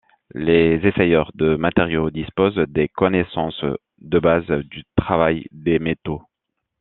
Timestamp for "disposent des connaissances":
2.09-3.63